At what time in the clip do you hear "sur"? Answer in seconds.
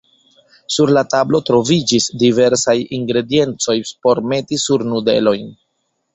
0.75-0.91, 4.65-4.87